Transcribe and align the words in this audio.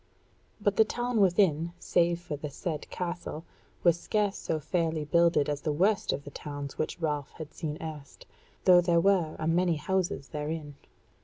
But 0.59 0.77
the 0.77 0.83
town 0.83 1.21
within, 1.21 1.73
save 1.77 2.19
for 2.19 2.35
the 2.35 2.49
said 2.49 2.89
castle, 2.89 3.45
was 3.83 3.99
scarce 3.99 4.35
so 4.35 4.59
fairly 4.59 5.05
builded 5.05 5.47
as 5.47 5.61
the 5.61 5.71
worst 5.71 6.11
of 6.11 6.23
the 6.23 6.31
towns 6.31 6.75
which 6.79 6.99
Ralph 6.99 7.29
had 7.33 7.53
seen 7.53 7.77
erst, 7.79 8.25
though 8.65 8.81
there 8.81 8.99
were 8.99 9.35
a 9.37 9.45
many 9.47 9.75
houses 9.75 10.29
therein. 10.29 10.73